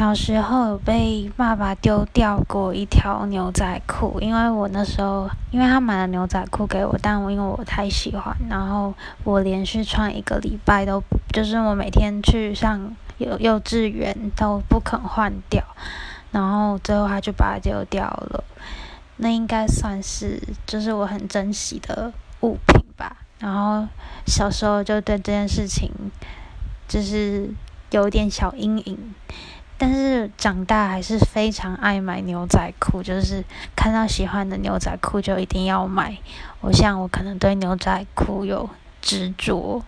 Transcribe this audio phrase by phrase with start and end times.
[0.00, 8.94] 小时候被爸爸丢掉过一条牛仔裤，因为我那时候，因为他买了牛仔裤给我，但我因为我太喜欢，然后
[9.24, 11.02] 我连续穿一个礼拜都，
[11.34, 15.62] 就是我每天去上幼幼稚园都不肯换掉，
[16.30, 18.42] 然后最后他就把它丢掉了。
[19.18, 22.10] 那应该算是就是我很珍惜的
[22.40, 23.18] 物品吧。
[23.38, 23.86] 然后
[24.26, 25.90] 小时候就对这件事情
[26.88, 27.50] 就是
[27.90, 29.14] 有点小阴影。
[29.82, 33.42] 但是长大还是非常爱买牛仔裤，就是
[33.74, 36.18] 看到喜欢的牛仔裤就一定要买。
[36.60, 38.68] 我想我可能对牛仔裤有
[39.00, 39.82] 执着。